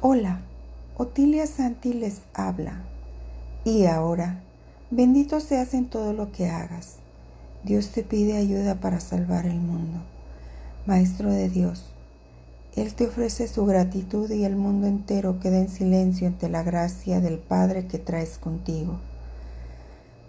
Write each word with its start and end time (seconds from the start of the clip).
Hola, 0.00 0.42
Otilia 0.96 1.48
Santi 1.48 1.92
les 1.92 2.20
habla. 2.32 2.84
Y 3.64 3.86
ahora, 3.86 4.44
bendito 4.92 5.40
seas 5.40 5.74
en 5.74 5.86
todo 5.86 6.12
lo 6.12 6.30
que 6.30 6.48
hagas. 6.48 6.98
Dios 7.64 7.88
te 7.88 8.04
pide 8.04 8.36
ayuda 8.36 8.76
para 8.76 9.00
salvar 9.00 9.44
el 9.44 9.58
mundo. 9.58 9.98
Maestro 10.86 11.32
de 11.32 11.48
Dios, 11.48 11.82
Él 12.76 12.94
te 12.94 13.08
ofrece 13.08 13.48
su 13.48 13.66
gratitud 13.66 14.30
y 14.30 14.44
el 14.44 14.54
mundo 14.54 14.86
entero 14.86 15.40
queda 15.40 15.58
en 15.58 15.68
silencio 15.68 16.28
ante 16.28 16.48
la 16.48 16.62
gracia 16.62 17.20
del 17.20 17.40
Padre 17.40 17.88
que 17.88 17.98
traes 17.98 18.38
contigo. 18.38 19.00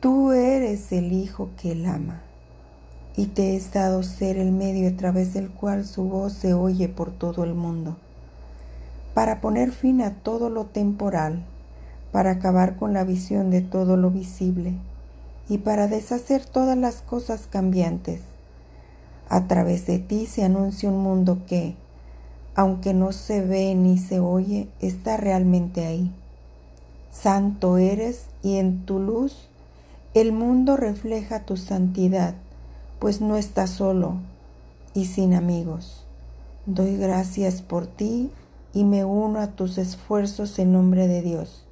Tú 0.00 0.32
eres 0.32 0.92
el 0.92 1.12
Hijo 1.12 1.50
que 1.60 1.72
Él 1.72 1.84
ama 1.84 2.22
y 3.18 3.26
te 3.26 3.54
es 3.54 3.70
dado 3.70 4.02
ser 4.02 4.38
el 4.38 4.50
medio 4.50 4.88
a 4.88 4.96
través 4.96 5.34
del 5.34 5.50
cual 5.50 5.84
su 5.84 6.04
voz 6.04 6.32
se 6.32 6.54
oye 6.54 6.88
por 6.88 7.10
todo 7.10 7.44
el 7.44 7.52
mundo, 7.52 7.98
para 9.18 9.40
poner 9.40 9.72
fin 9.72 10.00
a 10.00 10.14
todo 10.14 10.48
lo 10.48 10.66
temporal, 10.66 11.42
para 12.12 12.30
acabar 12.30 12.76
con 12.76 12.92
la 12.92 13.02
visión 13.02 13.50
de 13.50 13.62
todo 13.62 13.96
lo 13.96 14.12
visible 14.12 14.74
y 15.48 15.58
para 15.58 15.88
deshacer 15.88 16.44
todas 16.44 16.78
las 16.78 17.02
cosas 17.02 17.48
cambiantes. 17.50 18.20
A 19.28 19.48
través 19.48 19.86
de 19.86 19.98
ti 19.98 20.26
se 20.26 20.44
anuncia 20.44 20.88
un 20.88 21.02
mundo 21.02 21.40
que, 21.48 21.74
aunque 22.54 22.94
no 22.94 23.10
se 23.10 23.44
ve 23.44 23.74
ni 23.74 23.98
se 23.98 24.20
oye, 24.20 24.68
está 24.78 25.16
realmente 25.16 25.84
ahí. 25.84 26.12
Santo 27.10 27.76
eres 27.76 28.26
y 28.44 28.58
en 28.58 28.86
tu 28.86 29.00
luz 29.00 29.48
el 30.14 30.30
mundo 30.30 30.76
refleja 30.76 31.44
tu 31.44 31.56
santidad 31.56 32.36
pues 33.00 33.20
no 33.20 33.36
estás 33.36 33.70
solo 33.70 34.18
y 34.94 35.06
sin 35.06 35.34
amigos. 35.34 36.04
Doy 36.66 36.96
gracias 36.96 37.62
por 37.62 37.88
ti 37.88 38.30
y 38.72 38.84
me 38.84 39.04
uno 39.04 39.40
a 39.40 39.48
tus 39.48 39.78
esfuerzos 39.78 40.58
en 40.58 40.72
nombre 40.72 41.08
de 41.08 41.22
Dios, 41.22 41.66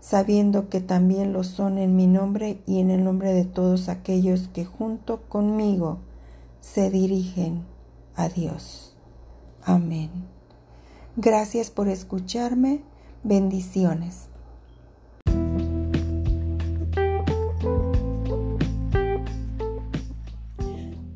sabiendo 0.00 0.68
que 0.68 0.80
también 0.80 1.32
lo 1.32 1.44
son 1.44 1.78
en 1.78 1.96
mi 1.96 2.06
nombre 2.06 2.60
y 2.66 2.80
en 2.80 2.90
el 2.90 3.04
nombre 3.04 3.32
de 3.32 3.44
todos 3.44 3.88
aquellos 3.88 4.48
que 4.48 4.64
junto 4.64 5.22
conmigo 5.28 5.98
se 6.60 6.90
dirigen 6.90 7.64
a 8.14 8.28
Dios. 8.28 8.96
Amén. 9.64 10.10
Gracias 11.16 11.70
por 11.70 11.88
escucharme. 11.88 12.82
Bendiciones. 13.22 14.28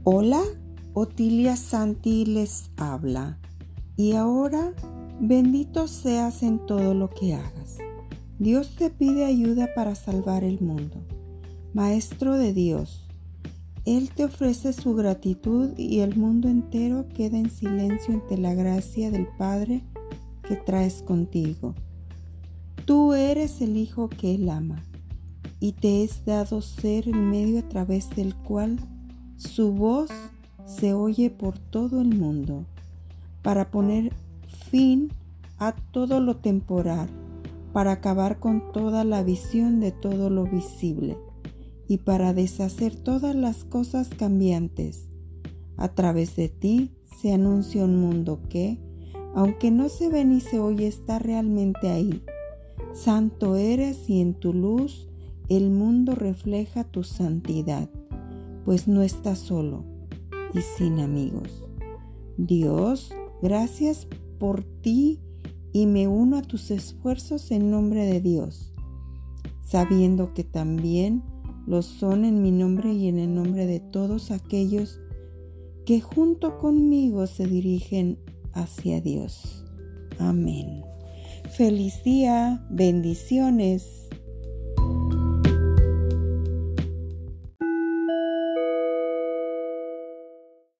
Hola, 0.02 0.42
Otilia 0.94 1.56
Santi 1.56 2.24
les 2.24 2.70
habla. 2.76 3.38
Y 3.96 4.14
ahora, 4.14 4.72
bendito 5.20 5.86
seas 5.86 6.42
en 6.42 6.64
todo 6.66 6.94
lo 6.94 7.10
que 7.10 7.34
hagas. 7.34 7.76
Dios 8.38 8.74
te 8.76 8.88
pide 8.88 9.26
ayuda 9.26 9.68
para 9.74 9.94
salvar 9.94 10.44
el 10.44 10.60
mundo. 10.60 10.96
Maestro 11.74 12.38
de 12.38 12.54
Dios, 12.54 13.06
Él 13.84 14.10
te 14.10 14.24
ofrece 14.24 14.72
su 14.72 14.94
gratitud 14.94 15.76
y 15.76 16.00
el 16.00 16.16
mundo 16.16 16.48
entero 16.48 17.06
queda 17.14 17.36
en 17.36 17.50
silencio 17.50 18.14
ante 18.14 18.38
la 18.38 18.54
gracia 18.54 19.10
del 19.10 19.28
Padre 19.38 19.84
que 20.48 20.56
traes 20.56 21.02
contigo. 21.02 21.74
Tú 22.86 23.12
eres 23.12 23.60
el 23.60 23.76
Hijo 23.76 24.08
que 24.08 24.34
Él 24.34 24.48
ama 24.48 24.82
y 25.60 25.72
te 25.72 26.02
es 26.02 26.24
dado 26.24 26.62
ser 26.62 27.06
el 27.08 27.20
medio 27.20 27.60
a 27.60 27.68
través 27.68 28.08
del 28.16 28.34
cual 28.34 28.78
su 29.36 29.72
voz 29.72 30.10
se 30.64 30.94
oye 30.94 31.28
por 31.28 31.58
todo 31.58 32.00
el 32.00 32.16
mundo 32.16 32.64
para 33.42 33.70
poner 33.70 34.12
fin 34.70 35.12
a 35.58 35.72
todo 35.72 36.20
lo 36.20 36.36
temporal, 36.36 37.08
para 37.72 37.92
acabar 37.92 38.38
con 38.40 38.72
toda 38.72 39.04
la 39.04 39.22
visión 39.22 39.80
de 39.80 39.92
todo 39.92 40.30
lo 40.30 40.44
visible 40.44 41.18
y 41.86 41.98
para 41.98 42.32
deshacer 42.32 42.96
todas 42.96 43.34
las 43.34 43.64
cosas 43.64 44.08
cambiantes. 44.08 45.08
A 45.76 45.88
través 45.88 46.36
de 46.36 46.48
ti 46.48 46.92
se 47.20 47.32
anuncia 47.32 47.84
un 47.84 48.00
mundo 48.00 48.40
que, 48.48 48.78
aunque 49.34 49.70
no 49.70 49.88
se 49.88 50.08
ve 50.08 50.24
ni 50.24 50.40
se 50.40 50.60
oye, 50.60 50.86
está 50.86 51.18
realmente 51.18 51.88
ahí. 51.88 52.22
Santo 52.92 53.56
eres 53.56 54.08
y 54.08 54.20
en 54.20 54.34
tu 54.34 54.52
luz 54.52 55.08
el 55.48 55.70
mundo 55.70 56.14
refleja 56.14 56.84
tu 56.84 57.02
santidad 57.02 57.88
pues 58.64 58.88
no 58.88 59.02
estás 59.02 59.38
solo 59.38 59.84
y 60.54 60.60
sin 60.60 61.00
amigos. 61.00 61.64
Dios, 62.36 63.12
gracias 63.42 64.06
por 64.40 64.64
ti 64.64 65.20
y 65.72 65.86
me 65.86 66.08
uno 66.08 66.38
a 66.38 66.42
tus 66.42 66.72
esfuerzos 66.72 67.52
en 67.52 67.70
nombre 67.70 68.06
de 68.06 68.20
Dios, 68.20 68.72
sabiendo 69.62 70.34
que 70.34 70.42
también 70.42 71.22
lo 71.66 71.82
son 71.82 72.24
en 72.24 72.42
mi 72.42 72.50
nombre 72.50 72.92
y 72.92 73.06
en 73.06 73.20
el 73.20 73.32
nombre 73.32 73.66
de 73.66 73.78
todos 73.78 74.32
aquellos 74.32 74.98
que 75.86 76.00
junto 76.00 76.58
conmigo 76.58 77.28
se 77.28 77.46
dirigen 77.46 78.18
hacia 78.52 79.00
Dios. 79.00 79.64
Amén. 80.18 80.82
Feliz 81.50 82.02
día, 82.02 82.66
bendiciones. 82.70 84.09